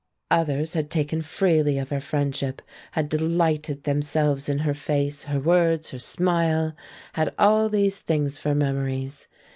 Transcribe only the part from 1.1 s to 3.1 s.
freely of her friendship, had